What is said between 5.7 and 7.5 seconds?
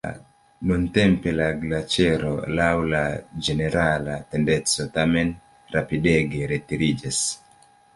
rapidege retiriĝas.